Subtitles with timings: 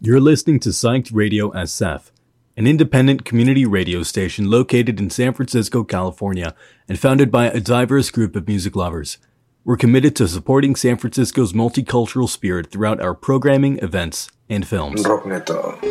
[0.00, 2.12] You're listening to Psyched Radio SF,
[2.56, 6.54] an independent community radio station located in San Francisco, California,
[6.88, 9.18] and founded by a diverse group of music lovers.
[9.64, 15.02] We're committed to supporting San Francisco's multicultural spirit throughout our programming, events, and films.
[15.02, 15.82] Rockneto.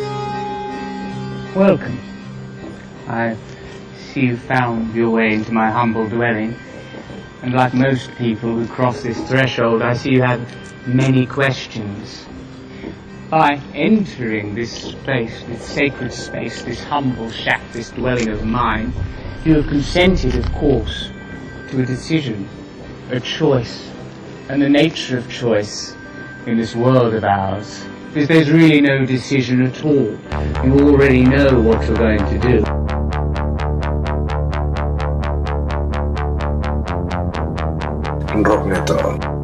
[1.54, 2.00] Welcome.
[3.08, 3.36] I
[3.98, 6.56] see you found your way into my humble dwelling.
[7.42, 10.40] And like most people who cross this threshold, I see you have
[10.86, 12.24] many questions.
[13.30, 18.90] By entering this space, this sacred space, this humble shack, this dwelling of mine,
[19.44, 21.10] you have consented, of course,
[21.68, 22.48] to a decision,
[23.10, 23.90] a choice,
[24.48, 25.94] and the nature of choice
[26.46, 27.84] in this world of ours.
[28.14, 30.18] Because there's really no decision at all.
[30.64, 32.62] You already know what you're going to do.
[38.42, 39.18] Rockneto.
[39.28, 39.37] What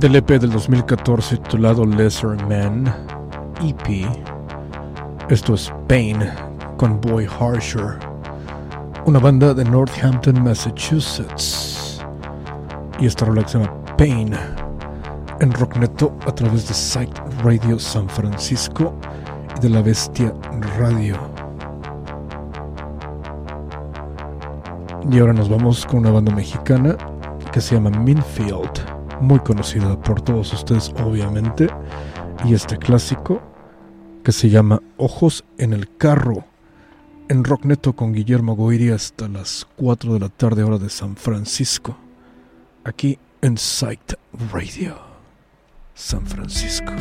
[0.00, 2.86] del EP del 2014 titulado Lesser Man
[3.62, 4.06] EP.
[5.28, 6.18] Esto es Pain
[6.78, 7.98] con Boy Harsher,
[9.04, 12.02] una banda de Northampton, Massachusetts.
[12.98, 14.34] Y esta rola se llama Pain
[15.40, 18.94] en Rockneto a través de Site Radio San Francisco
[19.58, 20.32] y de La Bestia
[20.78, 21.18] Radio.
[25.10, 26.96] Y ahora nos vamos con una banda mexicana
[27.52, 28.89] que se llama Minfield
[29.20, 31.68] muy conocida por todos ustedes obviamente,
[32.44, 33.40] y este clásico
[34.24, 36.44] que se llama Ojos en el Carro,
[37.28, 41.96] en Rockneto con Guillermo Goiri hasta las 4 de la tarde hora de San Francisco,
[42.84, 44.14] aquí en Sight
[44.52, 44.96] Radio,
[45.94, 46.92] San Francisco.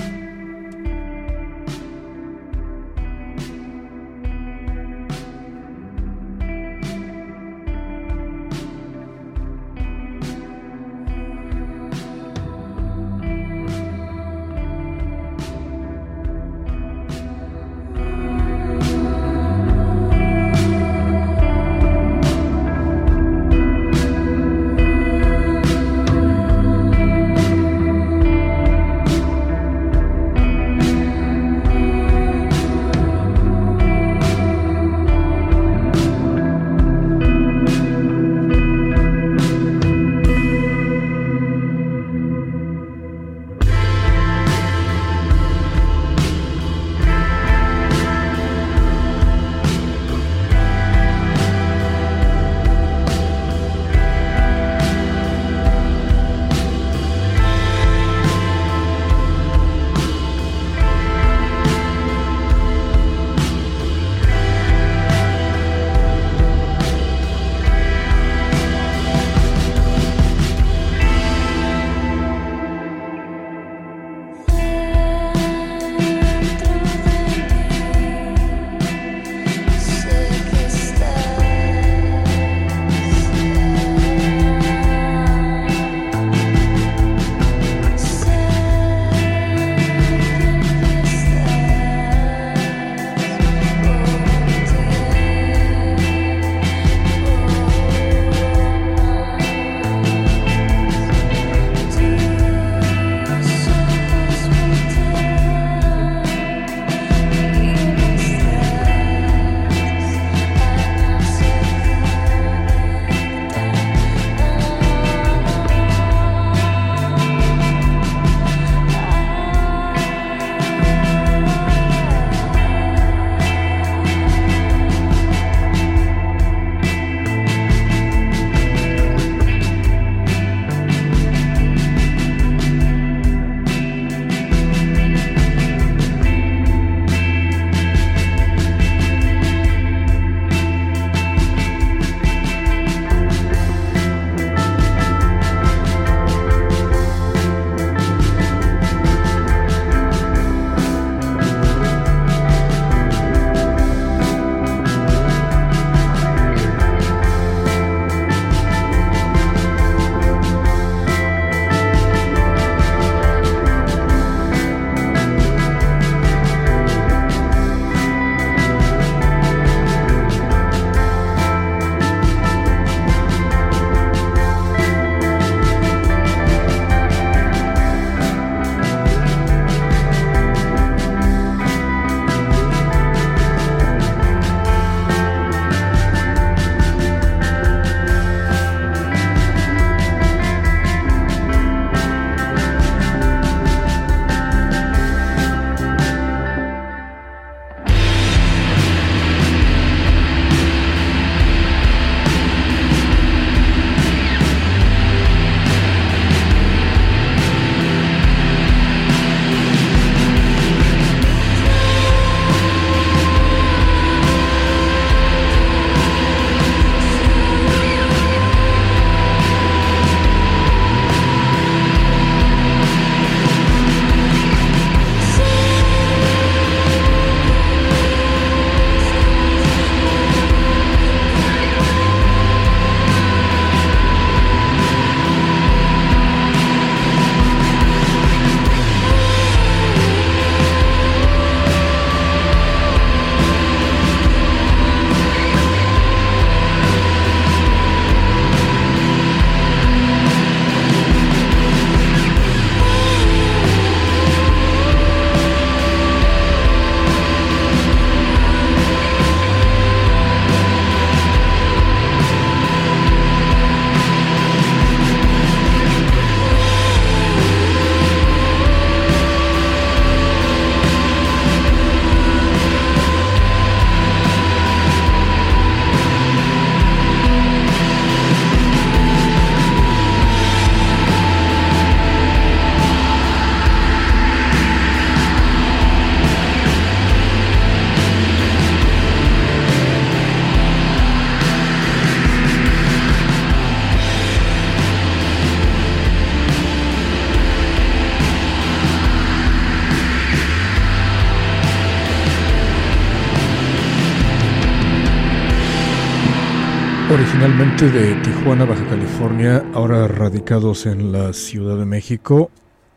[307.60, 312.52] De Tijuana, Baja California, ahora radicados en la Ciudad de México,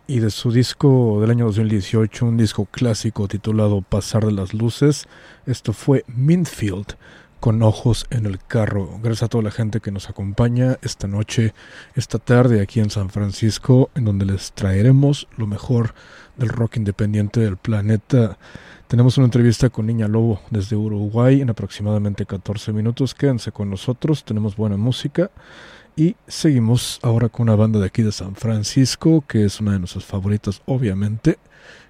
[0.06, 5.08] y de su disco del año 2018, un disco clásico titulado Pasar de las Luces,
[5.46, 6.94] esto fue Minfield,
[7.40, 9.00] con ojos en el carro.
[9.02, 11.54] Gracias a toda la gente que nos acompaña esta noche,
[11.96, 15.92] esta tarde aquí en San Francisco, en donde les traeremos lo mejor
[16.36, 18.38] del rock independiente del planeta.
[18.92, 23.14] Tenemos una entrevista con Niña Lobo desde Uruguay en aproximadamente 14 minutos.
[23.14, 25.30] Quédense con nosotros, tenemos buena música.
[25.96, 29.78] Y seguimos ahora con una banda de aquí de San Francisco, que es una de
[29.78, 31.38] nuestras favoritas, obviamente,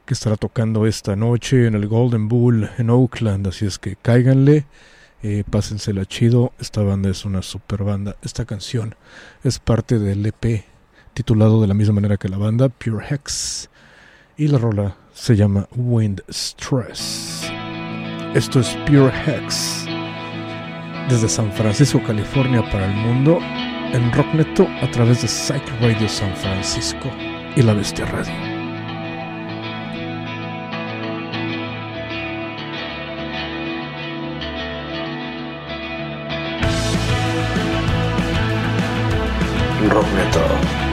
[0.07, 3.49] que estará tocando esta noche en el Golden Bull en Oakland.
[3.49, 4.67] Así es que cáiganle,
[5.25, 6.53] eh, pásensela chido.
[6.61, 8.15] Esta banda es una super banda.
[8.23, 8.95] Esta canción
[9.43, 10.65] es parte del EP
[11.15, 13.71] titulado de la misma manera que la banda, Pure Hex.
[14.37, 17.51] Y la rola se llama Wind Stress.
[18.35, 19.87] Esto es Pure Hex.
[21.09, 23.39] Desde San Francisco, California para el mundo,
[23.93, 27.11] en Rockneto a través de Psych Radio San Francisco
[27.57, 28.33] y La Bestia Radio.
[39.89, 40.92] Rockneto.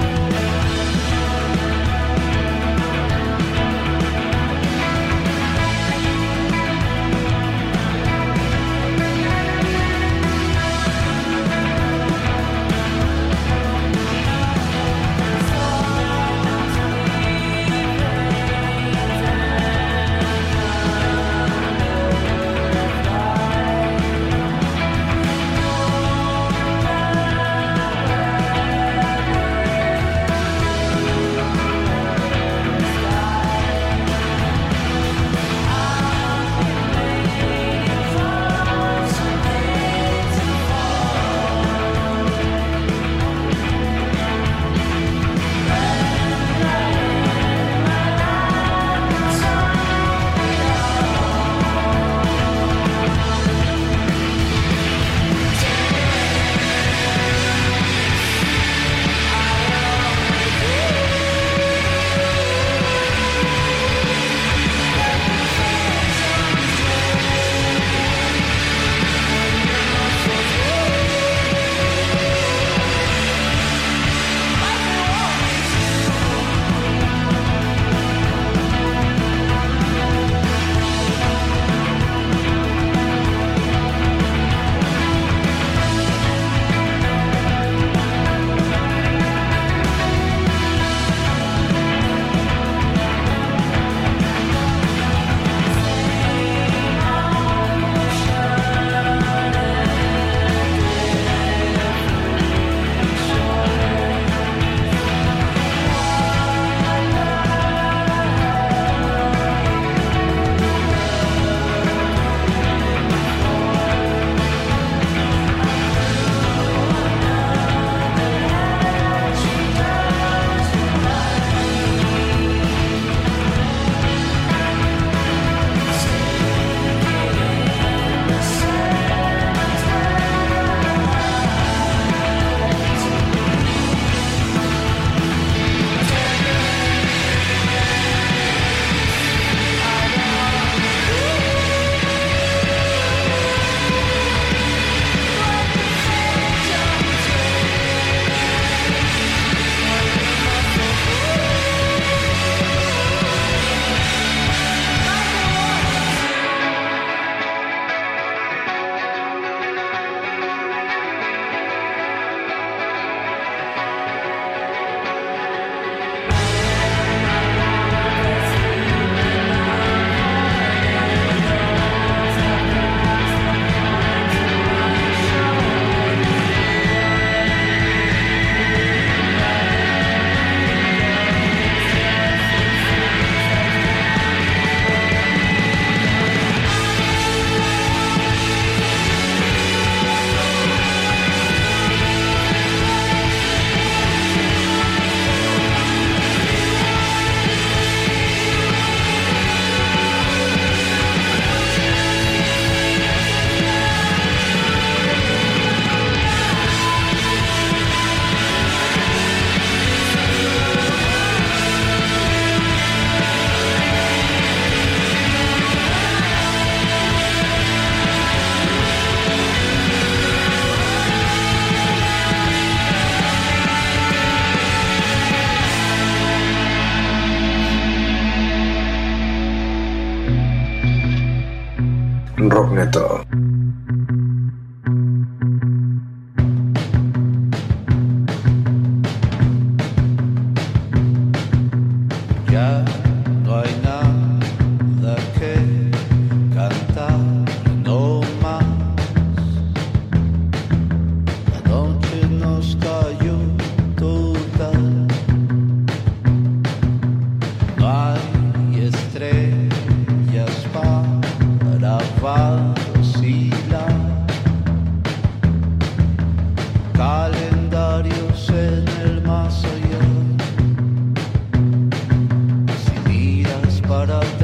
[274.05, 274.27] thought oh.
[274.27, 274.38] up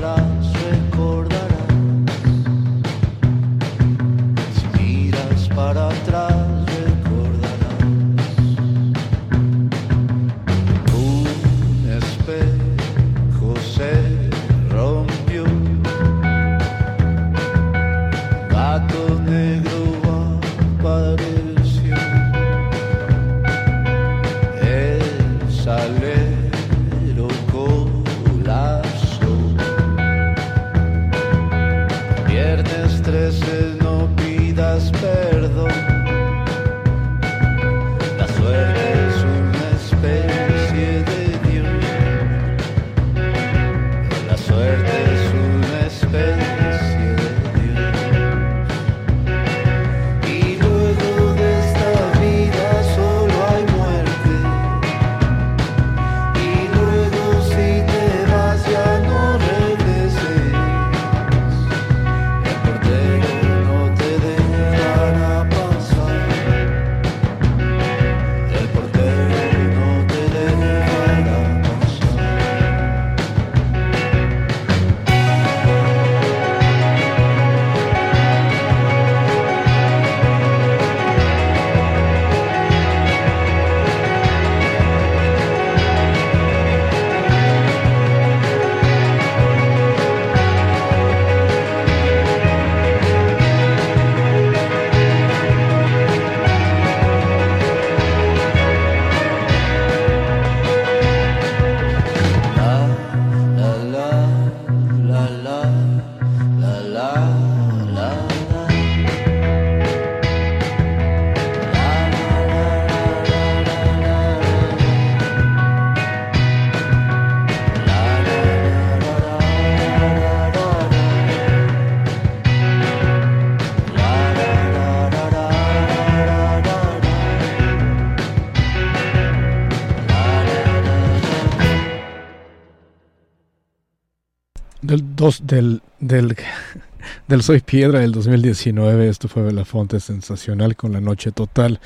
[135.26, 136.36] del, del,
[137.28, 139.10] del Soy Piedra del 2019.
[139.10, 141.80] Esto fue la fonte sensacional con la noche total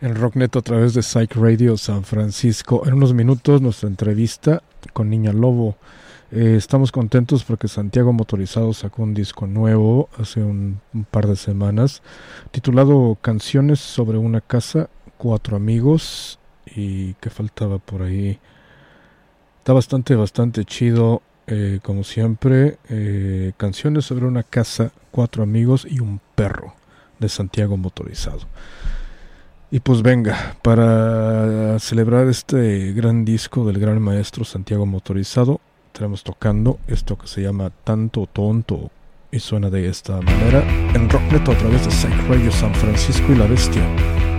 [0.00, 2.84] en Rocknet a través de Psych Radio San Francisco.
[2.86, 4.62] En unos minutos nuestra entrevista
[4.94, 5.76] con Niña Lobo.
[6.32, 10.80] Eh, estamos contentos porque Santiago Motorizado sacó un disco nuevo hace un,
[11.10, 12.02] par de semanas
[12.50, 16.38] titulado Canciones sobre una casa, cuatro amigos
[16.74, 18.38] y que faltaba por ahí.
[19.58, 21.20] Está bastante, bastante chido.
[21.48, 26.74] Eh, como siempre, eh, canciones sobre una casa, cuatro amigos y un perro
[27.20, 28.40] de Santiago Motorizado.
[29.70, 35.60] Y pues venga, para celebrar este gran disco del gran maestro Santiago Motorizado,
[35.92, 38.90] tenemos tocando esto que se llama Tanto Tonto
[39.30, 40.62] y suena de esta manera
[40.94, 44.35] en Rocknet a través de Psych Radio San Francisco y La Bestia.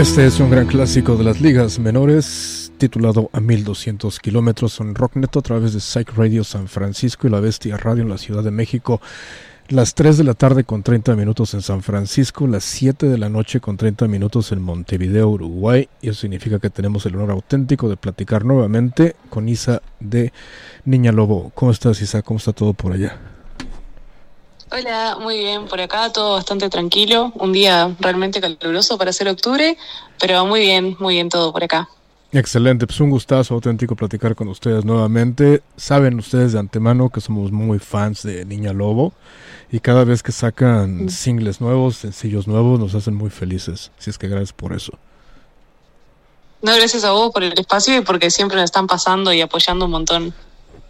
[0.00, 5.40] Este es un gran clásico de las ligas menores, titulado A 1200 kilómetros en Rockneto
[5.40, 8.50] a través de Psych Radio San Francisco y La Bestia Radio en la Ciudad de
[8.50, 9.02] México.
[9.68, 13.28] Las 3 de la tarde con 30 minutos en San Francisco, las 7 de la
[13.28, 15.86] noche con 30 minutos en Montevideo, Uruguay.
[16.00, 20.32] Y eso significa que tenemos el honor auténtico de platicar nuevamente con Isa de
[20.86, 21.52] Niña Lobo.
[21.54, 22.22] ¿Cómo estás, Isa?
[22.22, 23.29] ¿Cómo está todo por allá?
[24.72, 29.76] Hola, muy bien, por acá todo bastante tranquilo, un día realmente caluroso para ser octubre,
[30.20, 31.88] pero muy bien, muy bien todo por acá.
[32.30, 35.64] Excelente, pues un gustazo auténtico platicar con ustedes nuevamente.
[35.76, 39.12] Saben ustedes de antemano que somos muy fans de Niña Lobo
[39.72, 43.90] y cada vez que sacan singles nuevos, sencillos nuevos, nos hacen muy felices.
[43.98, 44.92] Así es que gracias por eso.
[46.62, 49.86] No, gracias a vos por el espacio y porque siempre nos están pasando y apoyando
[49.86, 50.34] un montón.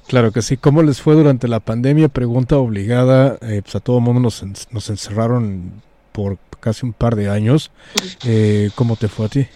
[0.07, 0.57] Claro que sí.
[0.57, 2.09] ¿Cómo les fue durante la pandemia?
[2.09, 3.39] Pregunta obligada.
[3.43, 5.83] Eh, pues a todo mundo nos, nos encerraron
[6.13, 7.71] por casi un par de años.
[8.25, 9.47] Eh, ¿Cómo te fue a ti?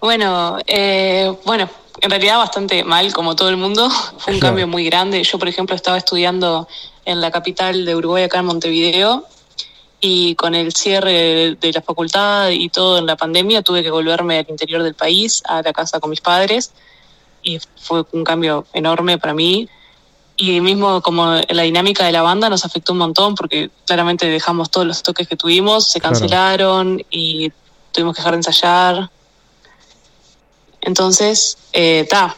[0.00, 1.68] Bueno, eh, bueno,
[2.00, 3.88] en realidad bastante mal, como todo el mundo.
[4.18, 5.22] Fue un cambio muy grande.
[5.24, 6.68] Yo, por ejemplo, estaba estudiando
[7.04, 9.24] en la capital de Uruguay, acá en Montevideo,
[10.00, 14.38] y con el cierre de la facultad y todo en la pandemia, tuve que volverme
[14.38, 16.72] al interior del país, a la casa con mis padres,
[17.46, 19.68] y fue un cambio enorme para mí.
[20.36, 24.70] Y mismo como la dinámica de la banda nos afectó un montón porque claramente dejamos
[24.70, 27.50] todos los toques que tuvimos, se cancelaron y
[27.92, 29.10] tuvimos que dejar de ensayar.
[30.82, 32.36] Entonces, eh, ta,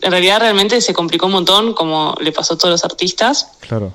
[0.00, 3.52] en realidad realmente se complicó un montón como le pasó a todos los artistas.
[3.60, 3.92] Claro.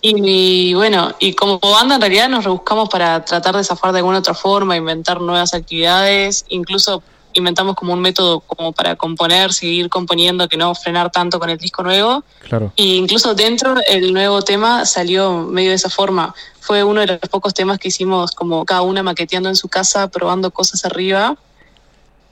[0.00, 4.20] Y, bueno, y como banda en realidad nos rebuscamos para tratar de zafar de alguna
[4.20, 7.02] otra forma, inventar nuevas actividades, incluso
[7.34, 11.58] inventamos como un método como para componer, seguir componiendo, que no frenar tanto con el
[11.58, 12.24] disco nuevo.
[12.48, 12.72] Claro.
[12.76, 16.34] Y incluso dentro el nuevo tema salió medio de esa forma.
[16.60, 20.08] Fue uno de los pocos temas que hicimos como cada una maqueteando en su casa,
[20.08, 21.36] probando cosas arriba.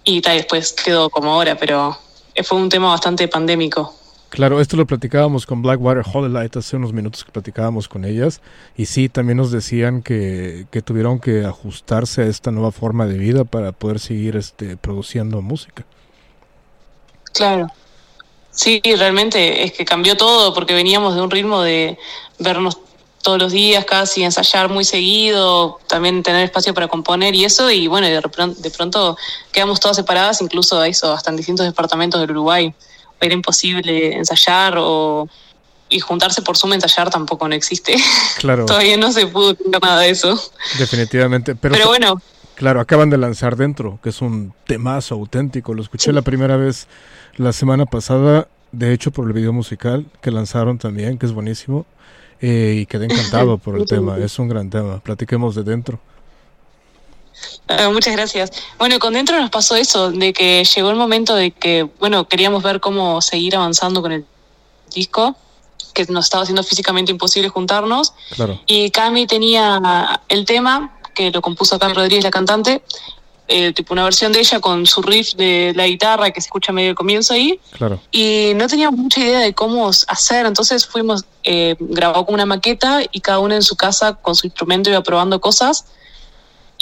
[0.05, 1.97] Y tal, después quedó como ahora, pero
[2.45, 3.95] fue un tema bastante pandémico.
[4.33, 8.41] Claro, esto lo platicábamos con Blackwater Light hace unos minutos que platicábamos con ellas
[8.75, 13.19] y sí, también nos decían que, que, tuvieron que ajustarse a esta nueva forma de
[13.19, 15.85] vida para poder seguir este, produciendo música.
[17.35, 17.67] Claro,
[18.51, 21.99] sí, realmente es que cambió todo porque veníamos de un ritmo de
[22.39, 22.79] vernos
[23.21, 27.87] todos los días casi, ensayar muy seguido, también tener espacio para componer y eso, y
[27.87, 28.23] bueno, de,
[28.57, 29.19] de pronto
[29.53, 32.75] quedamos todas separadas, incluso eso, hasta en distintos departamentos del Uruguay
[33.23, 35.29] era imposible ensayar o
[35.89, 37.97] y juntarse por Zoom a ensayar tampoco no existe.
[38.39, 38.67] Claro.
[38.67, 40.41] Todavía no se pudo nada de eso.
[40.79, 41.55] Definitivamente.
[41.55, 42.21] Pero, Pero bueno.
[42.57, 45.75] Claro, acaban de lanzar Dentro, que es un temazo auténtico.
[45.75, 46.89] Lo escuché la primera vez
[47.37, 51.87] la semana pasada, de hecho por el video musical que lanzaron también, que es buenísimo.
[52.41, 54.19] Eh, y quedé encantado por el tema.
[54.19, 54.99] Es un gran tema.
[54.99, 56.01] Platiquemos de Dentro.
[57.69, 58.51] Ah, muchas gracias.
[58.79, 62.63] Bueno, con Dentro nos pasó eso, de que llegó el momento de que, bueno, queríamos
[62.63, 64.25] ver cómo seguir avanzando con el
[64.95, 65.37] disco,
[65.95, 68.15] que nos estaba haciendo físicamente imposible juntarnos.
[68.35, 68.61] Claro.
[68.67, 72.83] Y Cami tenía el tema, que lo compuso Cami Rodríguez, la cantante,
[73.49, 76.73] eh, tipo una versión de ella con su riff de la guitarra que se escucha
[76.73, 77.61] medio al comienzo ahí.
[77.73, 78.01] Claro.
[78.11, 83.03] Y no teníamos mucha idea de cómo hacer, entonces fuimos, eh, grabó con una maqueta
[83.11, 85.85] y cada uno en su casa con su instrumento iba probando cosas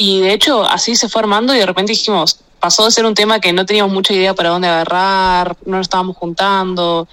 [0.02, 3.12] y de hecho así se fue armando y de repente dijimos, pasó de ser un
[3.12, 7.06] tema que no teníamos mucha idea para dónde agarrar, no nos estábamos juntando,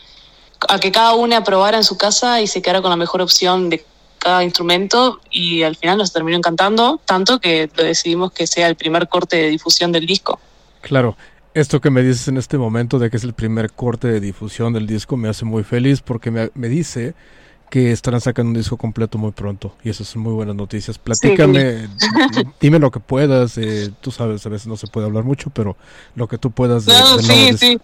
[0.69, 3.69] a que cada una probara en su casa y se quedara con la mejor opción
[3.69, 3.83] de
[4.19, 9.09] cada instrumento y al final nos terminó encantando, tanto que decidimos que sea el primer
[9.09, 10.39] corte de difusión del disco.
[10.79, 11.17] Claro,
[11.53, 14.71] esto que me dices en este momento de que es el primer corte de difusión
[14.71, 17.15] del disco me hace muy feliz porque me, me dice
[17.69, 20.97] que estarán sacando un disco completo muy pronto y esas son muy buenas noticias.
[20.97, 21.89] Platícame,
[22.61, 25.75] dime lo que puedas, eh, tú sabes, a veces no se puede hablar mucho, pero
[26.15, 26.87] lo que tú puedas.
[26.87, 27.77] no, sí, sí.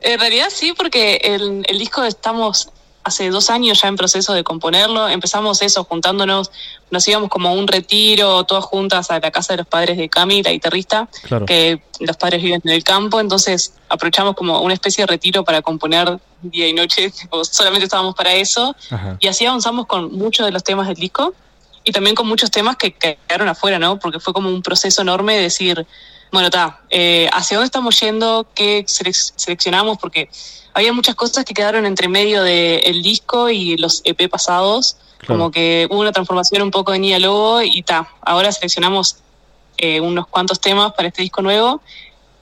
[0.00, 2.70] En realidad sí, porque el, el disco estamos
[3.08, 5.08] hace dos años ya en proceso de componerlo.
[5.08, 6.50] Empezamos eso juntándonos,
[6.90, 10.08] nos íbamos como a un retiro, todas juntas a la casa de los padres de
[10.08, 11.08] Cami, la guitarrista,
[11.46, 15.62] que los padres viven en el campo, entonces aprovechamos como una especie de retiro para
[15.62, 17.12] componer día y noche,
[17.50, 18.74] solamente estábamos para eso,
[19.18, 21.34] y así avanzamos con muchos de los temas del disco
[21.84, 23.98] y también con muchos temas que quedaron afuera, ¿no?
[23.98, 25.86] Porque fue como un proceso enorme de decir,
[26.32, 28.46] bueno, está, eh, ¿hacia dónde estamos yendo?
[28.54, 29.98] ¿Qué seleccionamos?
[29.98, 30.28] Porque
[30.74, 35.88] había muchas cosas que quedaron entre medio del disco y los EP pasados, como que
[35.90, 39.16] hubo una transformación un poco de Nia Lobo y ta, ahora seleccionamos
[39.76, 41.82] eh, unos cuantos temas para este disco nuevo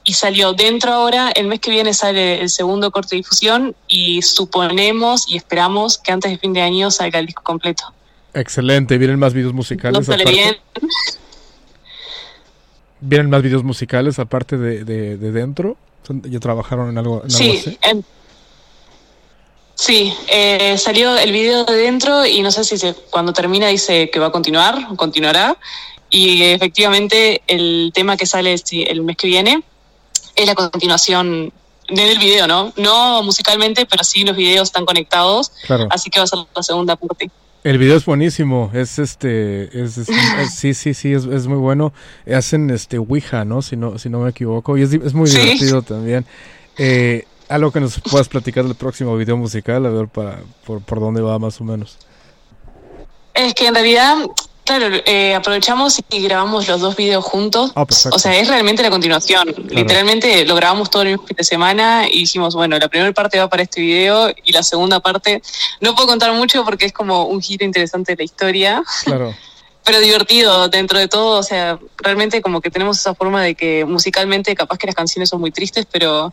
[0.06, 4.22] y salió dentro ahora, el mes que viene sale el segundo corte de difusión y
[4.22, 7.92] suponemos y esperamos que antes de fin de año salga el disco completo.
[8.32, 9.98] Excelente, vienen más videos musicales.
[9.98, 10.56] No sale bien.
[13.08, 15.76] ¿Vienen más videos musicales aparte de, de, dentro?
[16.24, 17.78] ¿Ya trabajaron en algo, sí, así?
[19.76, 24.10] sí, eh, salió el video de dentro y no sé si se, cuando termina dice
[24.10, 25.56] que va a continuar, continuará.
[26.10, 29.62] Y efectivamente el tema que sale el mes que viene
[30.34, 31.52] es la continuación
[31.88, 32.72] del video, ¿no?
[32.76, 35.52] No musicalmente, pero sí los videos están conectados.
[35.64, 35.86] Claro.
[35.90, 37.30] Así que va a ser la segunda parte.
[37.66, 39.98] El video es buenísimo, es este, es,
[40.54, 41.92] sí, sí, sí, es, es, muy bueno.
[42.32, 43.60] Hacen este Ouija, ¿no?
[43.60, 46.24] Si no, si no me equivoco, y es, es muy divertido también.
[46.78, 51.00] Eh, algo que nos puedas platicar del próximo video musical, a ver para, por, por
[51.00, 51.98] dónde va más o menos.
[53.34, 54.14] Es que en realidad
[54.66, 57.70] Claro, eh, aprovechamos y grabamos los dos videos juntos.
[57.76, 59.54] Ah, o sea, es realmente la continuación.
[59.70, 63.38] Literalmente lo grabamos todo el mismo fin de semana y dijimos, bueno, la primera parte
[63.38, 65.40] va para este video y la segunda parte
[65.80, 68.82] no puedo contar mucho porque es como un giro interesante de la historia.
[69.04, 69.32] Claro.
[69.84, 73.84] Pero divertido dentro de todo, o sea, realmente como que tenemos esa forma de que
[73.84, 76.32] musicalmente capaz que las canciones son muy tristes, pero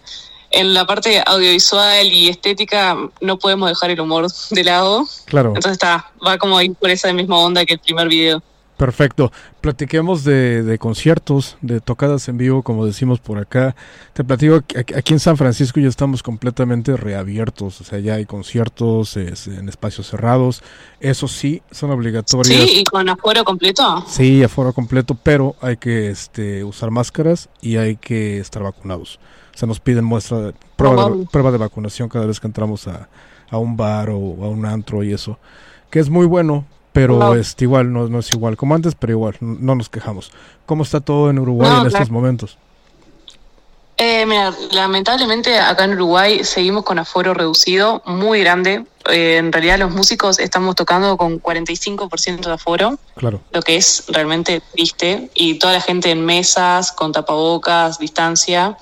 [0.54, 5.06] en la parte audiovisual y estética no podemos dejar el humor de lado.
[5.26, 5.49] Claro.
[5.49, 8.41] Entonces está, va como por esa misma onda que el primer video.
[8.78, 9.32] Perfecto.
[9.62, 13.76] Platiquemos de, conciertos, de tocadas en vivo, como decimos por acá.
[14.14, 19.16] Te platico, aquí en San Francisco ya estamos completamente reabiertos, o sea, ya hay conciertos
[19.16, 20.64] en espacios cerrados.
[20.99, 22.47] Eso sí, son obligatorios.
[22.47, 24.04] Sí, y con aforo completo.
[24.08, 29.20] Sí, aforo completo, pero hay que este, usar máscaras y hay que estar vacunados
[29.54, 33.08] se nos piden muestra de, prueba, de, prueba de vacunación cada vez que entramos a,
[33.51, 35.38] un bar o a un antro y eso,
[35.91, 39.36] que es muy bueno, pero este, igual no, no, es igual como antes, pero igual
[39.39, 40.32] no nos quejamos.
[40.66, 42.58] ¿Cómo está todo en Uruguay en estos momentos?
[43.97, 48.86] Eh, mira, lamentablemente acá en Uruguay seguimos con aforo reducido, muy grande.
[49.10, 53.41] Eh, en realidad los músicos estamos tocando con 45% de aforo, claro.
[53.51, 58.78] lo que es realmente triste, y toda la gente en mesas, con tapabocas, distancia.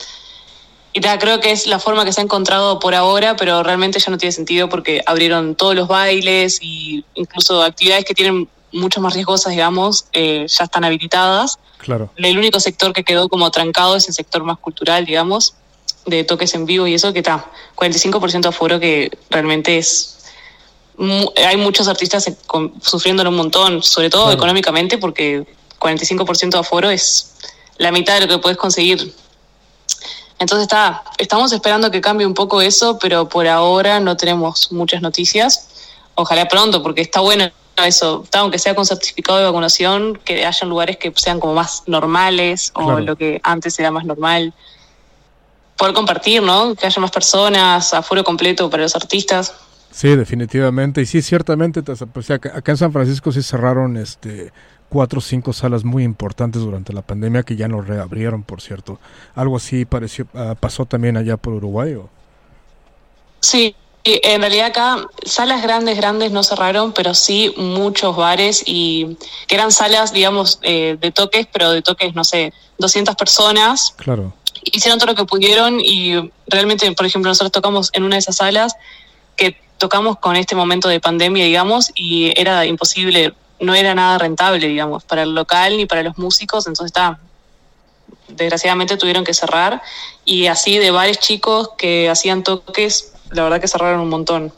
[0.94, 4.12] Y creo que es la forma que se ha encontrado por ahora, pero realmente ya
[4.12, 9.14] no tiene sentido porque abrieron todos los bailes y incluso actividades que tienen mucho más
[9.14, 11.60] riesgosas, digamos, eh, ya están habilitadas.
[11.78, 12.12] Claro.
[12.18, 15.56] El único sector que quedó como trancado es el sector más cultural, digamos,
[16.06, 20.18] de toques en vivo y eso que está, 45% aforo que realmente es...
[21.48, 22.32] Hay muchos artistas
[22.82, 25.46] sufriéndolo un montón, sobre todo económicamente, porque
[25.80, 27.34] 45% de aforo es
[27.78, 29.12] la mitad de lo que puedes conseguir
[30.42, 35.00] entonces está, estamos esperando que cambie un poco eso, pero por ahora no tenemos muchas
[35.00, 35.68] noticias.
[36.16, 40.98] Ojalá pronto, porque está bueno eso, aunque sea con certificado de vacunación, que haya lugares
[40.98, 44.52] que sean como más normales o lo que antes era más normal.
[45.78, 46.74] Poder compartir, ¿no?
[46.74, 49.54] Que haya más personas, aforo completo para los artistas.
[49.92, 51.02] Sí, definitivamente.
[51.02, 54.52] Y sí, ciertamente, pues, acá en San Francisco sí cerraron este
[54.92, 59.00] cuatro o cinco salas muy importantes durante la pandemia que ya no reabrieron, por cierto.
[59.36, 61.94] ¿Algo así pareció, ah, pasó también allá por Uruguay?
[61.94, 62.10] ¿o?
[63.40, 63.74] Sí,
[64.04, 69.18] en realidad acá salas grandes, grandes no cerraron, pero sí muchos bares y
[69.48, 73.94] que eran salas, digamos, eh, de toques, pero de toques, no sé, 200 personas.
[73.96, 74.34] Claro.
[74.64, 78.36] Hicieron todo lo que pudieron y realmente, por ejemplo, nosotros tocamos en una de esas
[78.36, 78.76] salas
[79.38, 84.68] que tocamos con este momento de pandemia, digamos, y era imposible no era nada rentable,
[84.68, 87.20] digamos, para el local ni para los músicos, entonces está.
[88.28, 89.82] Desgraciadamente tuvieron que cerrar
[90.26, 94.52] y así de varios chicos que hacían toques, la verdad que cerraron un montón.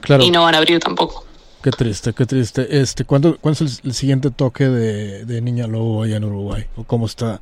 [0.00, 0.22] Claro.
[0.22, 1.26] Y no van a abrir tampoco.
[1.62, 2.80] Qué triste, qué triste.
[2.80, 6.66] Este, ¿cuándo, ¿Cuándo es el, siguiente toque de, de, Niña Lobo allá en Uruguay?
[6.76, 7.40] ¿O cómo está?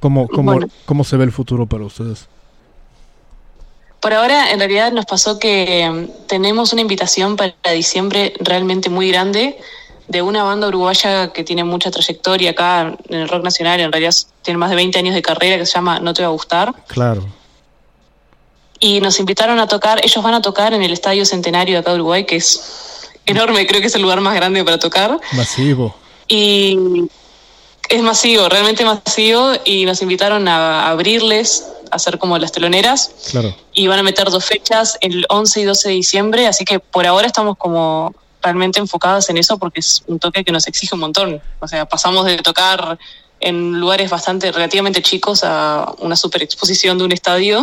[0.00, 2.26] ¿Cómo, cómo, ¿Cómo se ve el futuro para ustedes?
[4.00, 9.08] Por ahora, en realidad nos pasó que em, tenemos una invitación para diciembre realmente muy
[9.10, 9.58] grande
[10.10, 14.12] de una banda uruguaya que tiene mucha trayectoria acá en el rock nacional, en realidad
[14.42, 16.74] tiene más de 20 años de carrera, que se llama No Te Va a Gustar.
[16.88, 17.24] Claro.
[18.80, 21.90] Y nos invitaron a tocar, ellos van a tocar en el Estadio Centenario de acá
[21.92, 25.16] de Uruguay, que es enorme, creo que es el lugar más grande para tocar.
[25.30, 25.94] Masivo.
[26.26, 26.76] Y
[27.88, 33.12] es masivo, realmente masivo, y nos invitaron a abrirles, a hacer como las teloneras.
[33.30, 33.54] Claro.
[33.72, 37.06] Y van a meter dos fechas, el 11 y 12 de diciembre, así que por
[37.06, 38.12] ahora estamos como
[38.42, 41.40] realmente enfocadas en eso porque es un toque que nos exige un montón.
[41.60, 42.98] O sea, pasamos de tocar
[43.40, 47.62] en lugares bastante relativamente chicos a una super exposición de un estadio.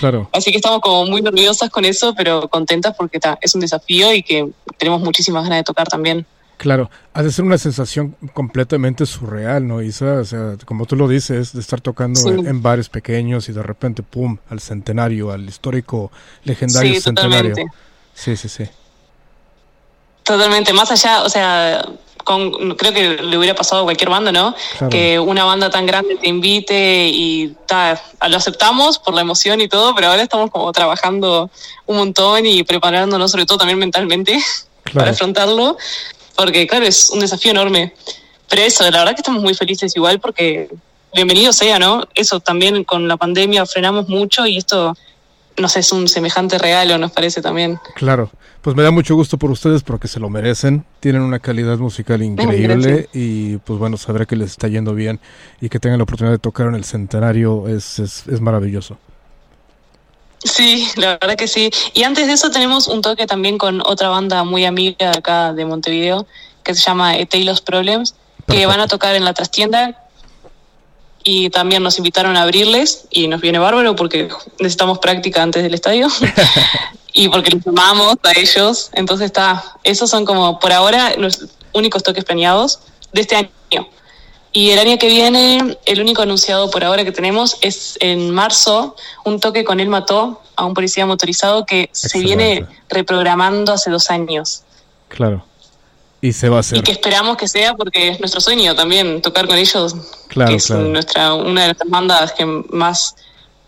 [0.00, 0.28] Claro.
[0.32, 4.12] Así que estamos como muy nerviosas con eso, pero contentas porque está es un desafío
[4.12, 4.48] y que
[4.78, 6.26] tenemos muchísimas ganas de tocar también.
[6.58, 10.20] Claro, ha de ser una sensación completamente surreal, ¿no, Isa?
[10.20, 14.04] O sea, como tú lo dices, de estar tocando en, bares pequeños y de repente,
[14.04, 16.12] ¡pum!, al centenario, al histórico,
[16.44, 17.56] legendario centenario.
[18.14, 18.64] Sí, sí, sí.
[20.22, 21.84] Totalmente, más allá, o sea,
[22.24, 24.54] con, creo que le hubiera pasado a cualquier banda, ¿no?
[24.78, 24.90] Claro.
[24.90, 29.68] Que una banda tan grande te invite y ta, lo aceptamos por la emoción y
[29.68, 31.50] todo, pero ahora estamos como trabajando
[31.86, 34.38] un montón y preparándonos sobre todo también mentalmente
[34.84, 34.98] Claro.
[34.98, 35.76] para afrontarlo,
[36.34, 37.94] porque claro, es un desafío enorme.
[38.48, 40.68] Pero eso, la verdad que estamos muy felices igual porque
[41.14, 42.06] bienvenido sea, ¿no?
[42.14, 44.96] Eso también con la pandemia frenamos mucho y esto,
[45.56, 47.78] no sé, es un semejante regalo, nos parece también.
[47.94, 48.30] Claro,
[48.62, 52.22] pues me da mucho gusto por ustedes porque se lo merecen, tienen una calidad musical
[52.22, 53.08] increíble gracias.
[53.12, 55.20] y pues bueno, saber que les está yendo bien
[55.60, 58.96] y que tengan la oportunidad de tocar en el centenario es, es, es maravilloso.
[60.44, 61.70] Sí, la verdad que sí.
[61.94, 65.52] Y antes de eso tenemos un toque también con otra banda muy amiga de acá
[65.52, 66.26] de Montevideo
[66.62, 68.14] que se llama Tale of Problems,
[68.46, 70.01] que van a tocar en la trastienda
[71.24, 75.74] y también nos invitaron a abrirles y nos viene bárbaro porque necesitamos práctica antes del
[75.74, 76.08] estadio
[77.12, 78.90] y porque los amamos a ellos.
[78.94, 82.80] Entonces está, esos son como por ahora los únicos toques planeados
[83.12, 83.88] de este año.
[84.54, 88.96] Y el año que viene, el único anunciado por ahora que tenemos es en marzo,
[89.24, 94.10] un toque con él mató a un policía motorizado que se viene reprogramando hace dos
[94.10, 94.62] años.
[95.08, 95.46] Claro.
[96.22, 96.78] Y se va a hacer.
[96.78, 99.94] Y que esperamos que sea porque es nuestro sueño también tocar con ellos,
[100.28, 100.82] Claro, que es claro.
[100.84, 103.16] nuestra, una de nuestras bandas que más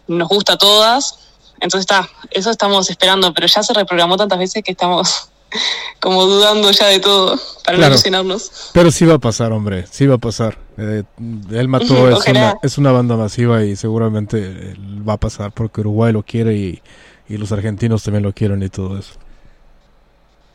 [0.07, 1.19] nos gusta a todas.
[1.61, 5.29] Entonces está, eso estamos esperando, pero ya se reprogramó tantas veces que estamos
[6.01, 7.91] como dudando ya de todo para Claro.
[7.91, 8.51] no ilusionarnos.
[8.73, 10.57] Pero sí va a pasar, hombre, sí va a pasar.
[10.79, 11.03] Eh,
[11.51, 14.75] él mató, es, una, es una banda masiva y seguramente eh,
[15.07, 16.83] va a pasar porque Uruguay lo quiere y,
[17.29, 19.15] y los argentinos también lo quieren y todo eso.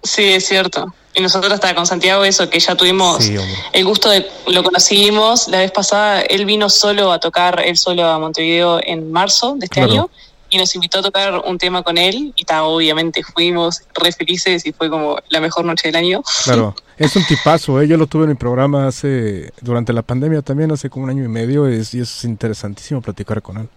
[0.03, 0.93] Sí, es cierto.
[1.19, 3.35] Y nosotros hasta con Santiago eso, que ya tuvimos Sí,
[3.73, 8.05] el gusto de, lo conocimos la vez pasada, él vino solo a tocar, él solo
[8.05, 9.91] a Montevideo en marzo de este Claro.
[9.91, 10.09] año
[10.49, 14.65] y nos invitó a tocar un tema con él y ta, obviamente fuimos re felices
[14.65, 16.23] y fue como la mejor noche del año.
[16.45, 17.87] Claro, es un tipazo, ¿eh?
[17.89, 21.25] yo lo tuve en mi programa hace, durante la pandemia también, hace como un año
[21.25, 23.69] y medio, es, y es interesantísimo platicar con él.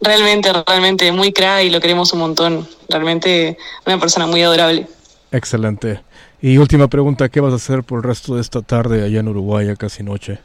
[0.00, 2.68] Realmente, realmente muy crack y lo queremos un montón.
[2.88, 3.56] Realmente
[3.86, 4.86] una persona muy adorable.
[5.34, 6.00] Excelente.
[6.40, 9.26] Y última pregunta, ¿qué vas a hacer por el resto de esta tarde allá en
[9.26, 10.38] Uruguay, ya casi noche?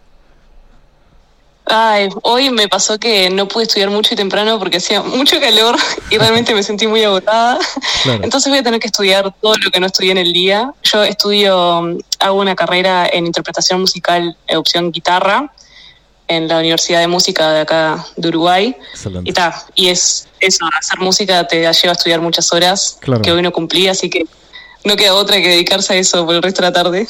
[1.65, 5.75] Ay, hoy me pasó que no pude estudiar mucho y temprano porque hacía mucho calor
[6.09, 7.59] y realmente me sentí muy agotada.
[8.01, 8.23] Claro.
[8.23, 10.73] Entonces voy a tener que estudiar todo lo que no estudié en el día.
[10.81, 15.51] Yo estudio, mm, hago una carrera en interpretación musical, eh, opción guitarra,
[16.27, 18.75] en la Universidad de Música de acá de Uruguay.
[18.91, 19.29] Excelente.
[19.29, 23.21] Y ta, y es eso, hacer música te lleva a estudiar muchas horas Claro.
[23.21, 24.25] que hoy no cumplí, así que
[24.85, 27.07] no queda otra que dedicarse a eso por el resto de la tarde.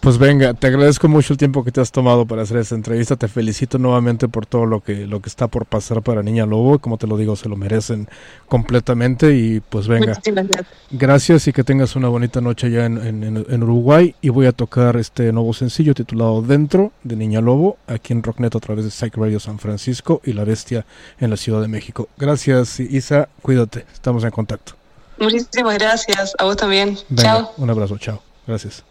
[0.00, 3.16] Pues venga, te agradezco mucho el tiempo que te has tomado para hacer esta entrevista.
[3.16, 6.78] Te felicito nuevamente por todo lo que, lo que está por pasar para Niña Lobo.
[6.78, 8.06] Como te lo digo, se lo merecen
[8.46, 9.36] completamente.
[9.36, 10.68] Y pues venga, Muchísimas gracias.
[10.92, 14.14] gracias y que tengas una bonita noche allá en, en- en- en Uruguay.
[14.20, 18.54] Y voy a tocar este nuevo sencillo titulado Dentro de Niña Lobo, aquí en Rocknet
[18.54, 20.86] a través de Psych Radio San Francisco y La Bestia
[21.18, 22.08] en la Ciudad de México.
[22.16, 23.28] Gracias, Isa.
[23.42, 23.84] Cuídate.
[23.92, 24.74] Estamos en contacto.
[25.18, 26.34] Muchísimas gracias.
[26.38, 26.96] A vos también.
[27.08, 27.52] Venga, Chao.
[27.56, 28.22] un abrazo, chao.
[28.46, 28.84] Gracias.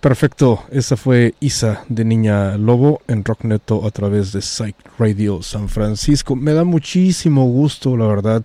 [0.00, 5.68] Perfecto, esa fue Isa de Niña Lobo en Rockneto a través de Psych Radio San
[5.68, 6.36] Francisco.
[6.36, 8.44] Me da muchísimo gusto, la verdad,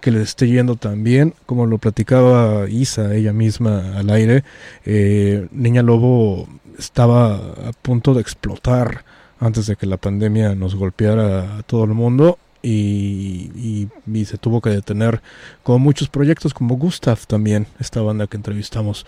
[0.00, 1.34] que le esté yendo tan bien.
[1.44, 4.44] Como lo platicaba Isa ella misma al aire,
[4.86, 9.04] eh, Niña Lobo estaba a punto de explotar
[9.38, 12.38] antes de que la pandemia nos golpeara a todo el mundo.
[12.62, 15.20] Y, y- y se tuvo que detener
[15.64, 19.04] con muchos proyectos como Gustav también, esta banda que entrevistamos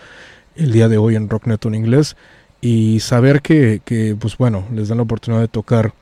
[0.55, 2.15] el día de hoy en Rocknet en inglés
[2.61, 5.93] y saber que, que, pues bueno, les dan la oportunidad de tocar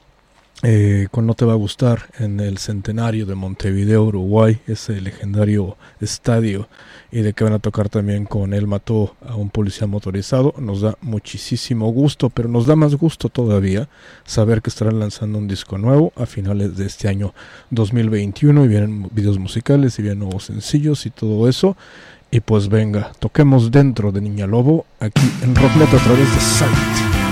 [0.63, 5.77] eh, con No Te Va a Gustar en el centenario de Montevideo, Uruguay, ese legendario
[5.99, 6.69] estadio,
[7.11, 10.81] y de que van a tocar también con Él Mató a un policía motorizado, nos
[10.81, 13.89] da muchísimo gusto, pero nos da más gusto todavía
[14.25, 17.33] saber que estarán lanzando un disco nuevo a finales de este año
[17.69, 21.75] 2021 y vienen videos musicales y vienen nuevos sencillos y todo eso.
[22.31, 27.22] Y pues venga, toquemos dentro de Niña Lobo aquí en Rocknet a través de Sight.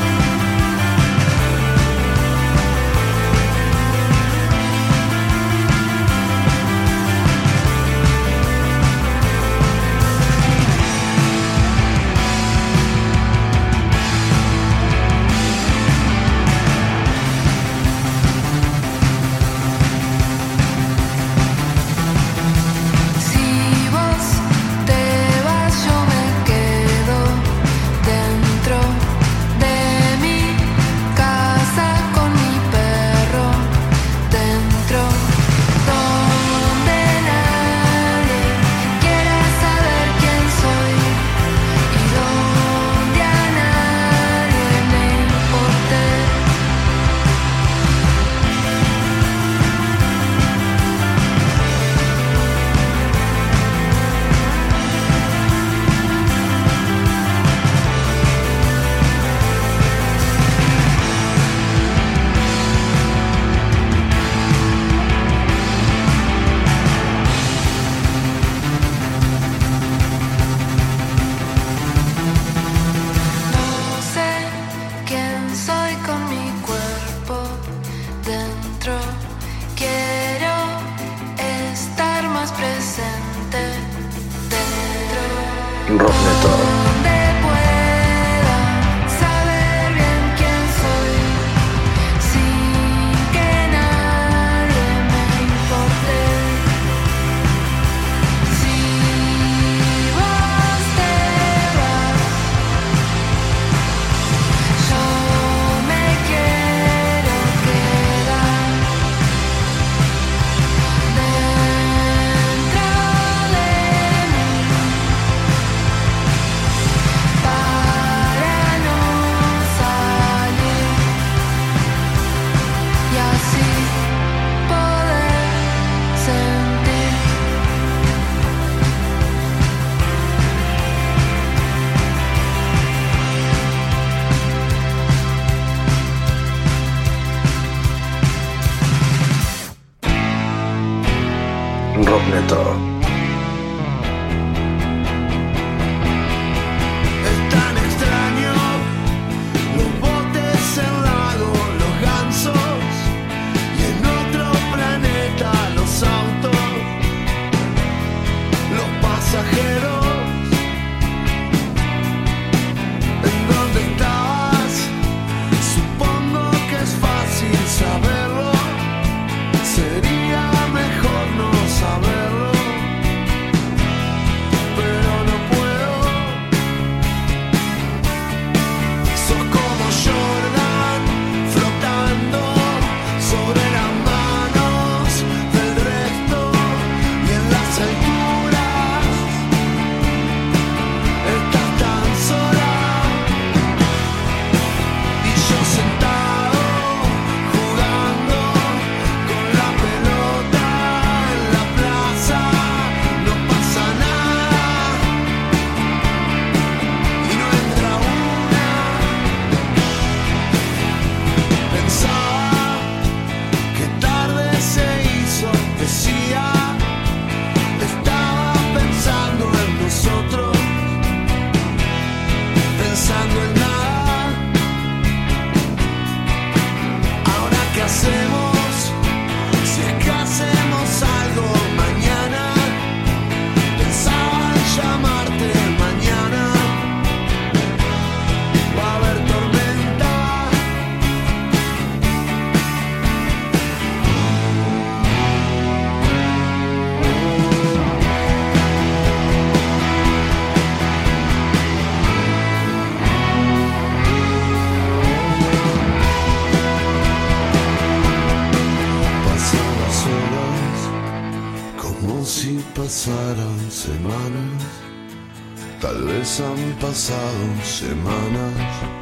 [265.81, 269.00] Tal vez han pasado semanas.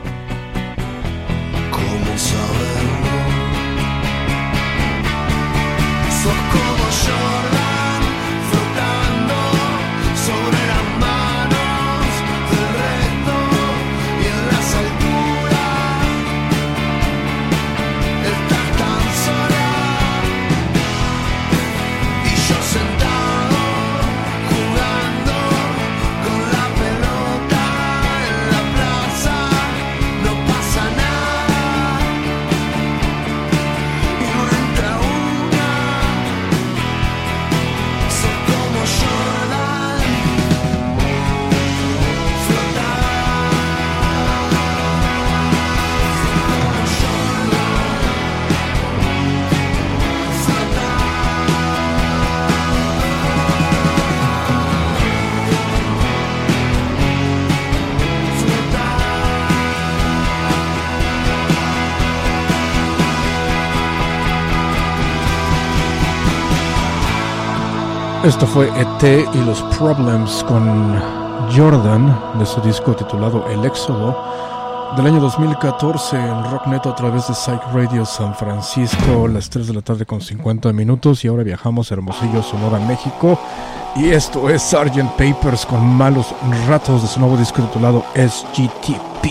[68.30, 71.02] Esto fue ET y los Problems con
[71.52, 74.16] Jordan de su disco titulado El Éxodo
[74.96, 79.74] del año 2014 en Rockneto a través de Psych Radio San Francisco, las 3 de
[79.74, 83.40] la tarde con 50 minutos y ahora viajamos a Hermosillo, Sonora, México
[83.96, 85.10] y esto es Sgt.
[85.18, 86.28] Papers con malos
[86.68, 89.26] ratos de su nuevo disco titulado SGTP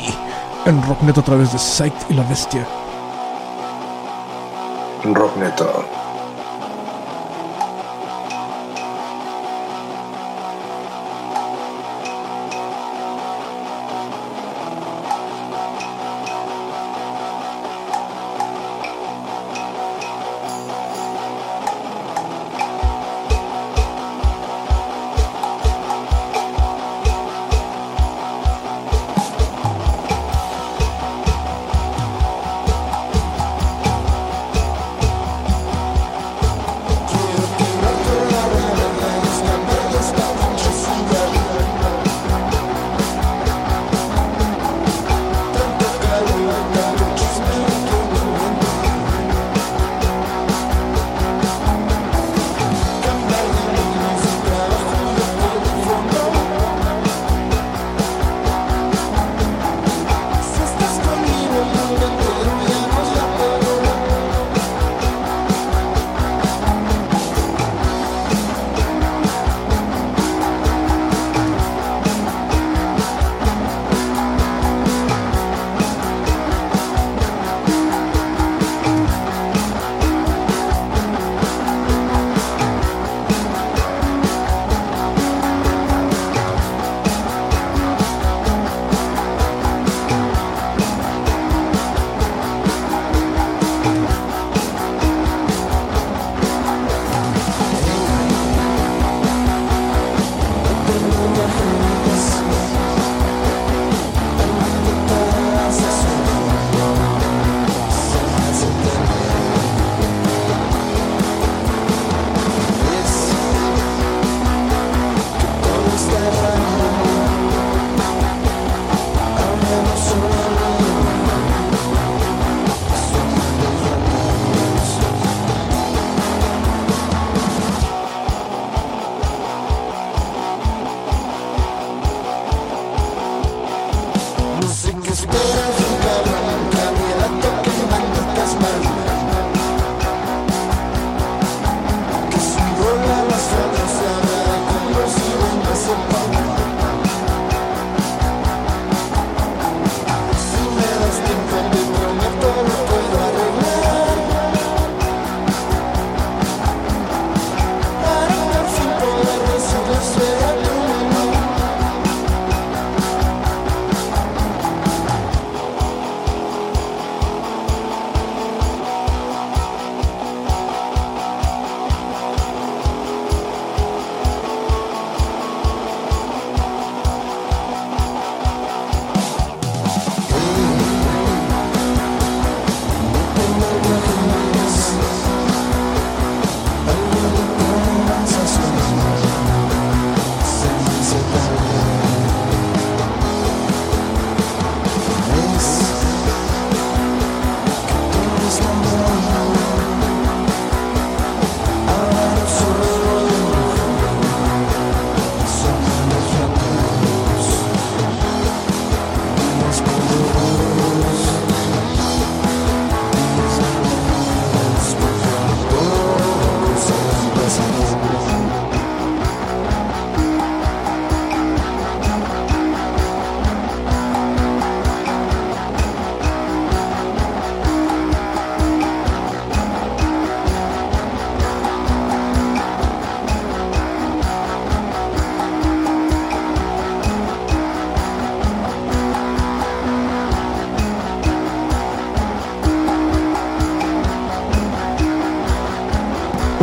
[0.67, 2.67] en Rockneto a través de Psych y la Bestia.
[5.05, 5.98] Rockneto.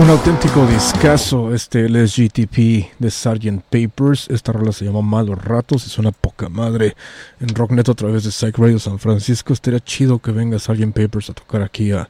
[0.05, 3.63] Un auténtico discazo, este LSGTP de Sgt.
[3.71, 4.29] Papers.
[4.29, 6.95] Esta rola se llama Malos Ratos, es una poca madre
[7.39, 9.51] en Rocknet a través de Psych Radio San Francisco.
[9.51, 10.93] Estaría chido que venga Sgt.
[10.93, 12.07] Papers a tocar aquí a,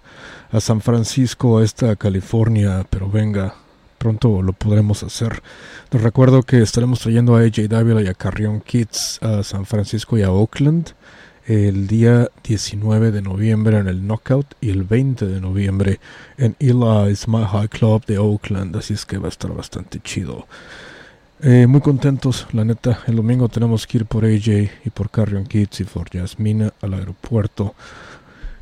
[0.52, 3.56] a San Francisco, a esta California, pero venga,
[3.98, 5.42] pronto lo podremos hacer.
[5.92, 10.18] Les recuerdo que estaremos trayendo a AJ Dávila y a Carrion Kids a San Francisco
[10.18, 10.90] y a Oakland
[11.46, 16.00] el día 19 de noviembre en el Knockout y el 20 de noviembre
[16.38, 20.48] en Eli's My High Club de Oakland, así es que va a estar bastante chido.
[21.42, 23.00] Eh, muy contentos, la neta.
[23.08, 24.48] El domingo tenemos que ir por AJ
[24.86, 27.76] y por Carrion Kids y por Jasmina al aeropuerto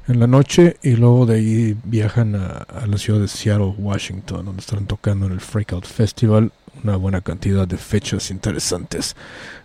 [0.08, 4.46] en la noche y luego de ahí viajan a, a la ciudad de Seattle, Washington,
[4.46, 6.52] donde estarán tocando en el Freakout Festival
[6.84, 9.16] una buena cantidad de fechas interesantes.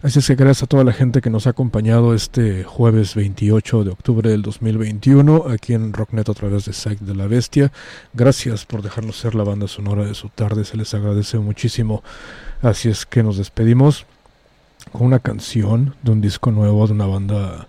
[0.03, 3.85] Así es que gracias a toda la gente que nos ha acompañado este jueves 28
[3.85, 7.73] de octubre del 2021 aquí en Rocknet a través de Psych de la Bestia.
[8.15, 12.03] Gracias por dejarnos ser la banda sonora de su tarde, se les agradece muchísimo.
[12.63, 14.07] Así es que nos despedimos
[14.93, 17.69] con una canción de un disco nuevo de una banda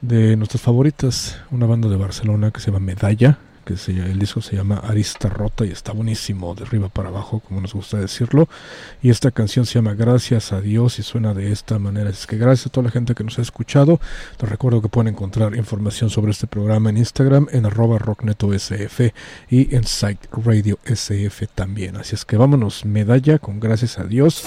[0.00, 4.40] de nuestras favoritas, una banda de Barcelona que se llama Medalla que se, el disco
[4.40, 8.48] se llama Arista Rota y está buenísimo, de arriba para abajo, como nos gusta decirlo.
[9.02, 12.10] Y esta canción se llama Gracias a Dios y suena de esta manera.
[12.10, 14.00] Es que gracias a toda la gente que nos ha escuchado.
[14.40, 19.00] Les recuerdo que pueden encontrar información sobre este programa en Instagram, en arroba rockneto.sf
[19.50, 21.96] y en Site Radio SF también.
[21.96, 24.44] Así es que vámonos, medalla con Gracias a Dios.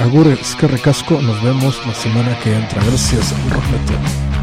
[0.00, 2.82] Agur, es que recasco, nos vemos la semana que entra.
[2.84, 4.33] Gracias, Rockneto.